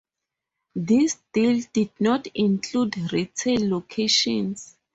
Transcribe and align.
This 0.73 1.19
deal 1.31 1.61
did 1.73 1.91
not 1.99 2.25
include 2.33 3.13
retail 3.13 3.69
locations. 3.69 4.75